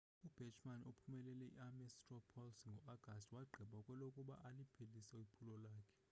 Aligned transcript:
ubachmann 0.37 0.85
ophumelele 0.91 1.45
i-ames 1.57 1.93
straw 1.95 2.21
poll 2.31 2.53
ngo-agasti 2.73 3.31
wagqiba 3.37 3.77
kwelokuba 3.85 4.35
aliphelise 4.47 5.15
iphulo 5.25 5.55
lakhe 5.65 5.89